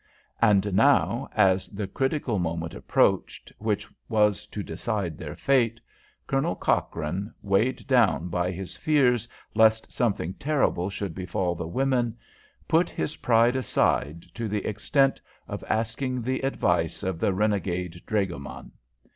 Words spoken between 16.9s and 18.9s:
of the renegade dragoman.